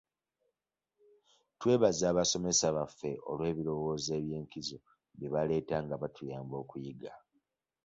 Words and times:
Twebaza 1.59 2.03
abasomesa 2.11 2.67
baffe 2.77 3.11
olw'ebirowoozo 3.31 4.11
eby'enkizo 4.19 4.77
bye 5.17 5.31
baleeta 5.33 5.75
nga 5.83 5.95
batuyamba 6.01 6.55
okuyiga. 6.63 7.11